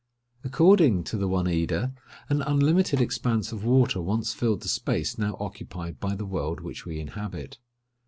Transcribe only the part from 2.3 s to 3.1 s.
unlimited